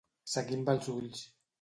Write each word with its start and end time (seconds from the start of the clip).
Seguir 0.35 0.57
amb 0.61 0.73
els 0.75 0.89
ulls. 0.97 1.23